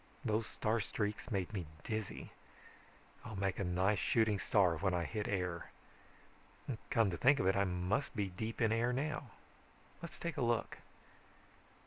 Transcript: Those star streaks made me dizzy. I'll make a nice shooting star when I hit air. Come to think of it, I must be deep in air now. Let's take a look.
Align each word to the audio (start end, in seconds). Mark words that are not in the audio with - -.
Those 0.25 0.47
star 0.47 0.79
streaks 0.79 1.29
made 1.29 1.53
me 1.53 1.67
dizzy. 1.83 2.31
I'll 3.23 3.35
make 3.35 3.59
a 3.59 3.63
nice 3.63 3.99
shooting 3.99 4.39
star 4.39 4.75
when 4.79 4.95
I 4.95 5.03
hit 5.03 5.27
air. 5.27 5.69
Come 6.89 7.11
to 7.11 7.17
think 7.17 7.37
of 7.39 7.45
it, 7.45 7.55
I 7.55 7.65
must 7.65 8.15
be 8.15 8.27
deep 8.29 8.61
in 8.61 8.71
air 8.71 8.91
now. 8.91 9.29
Let's 10.01 10.17
take 10.17 10.37
a 10.37 10.41
look. 10.41 10.79